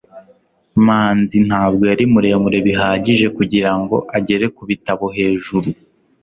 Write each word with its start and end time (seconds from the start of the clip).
manzi 0.85 1.37
ntabwo 1.47 1.83
yari 1.91 2.03
muremure 2.13 2.57
bihagije 2.67 3.27
kugirango 3.37 3.95
agere 4.17 4.45
kubitabo 4.55 5.05
hejuru 5.17 5.67